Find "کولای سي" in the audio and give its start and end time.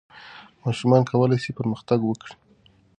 1.11-1.51